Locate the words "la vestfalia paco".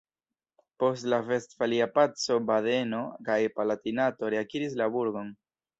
1.13-2.39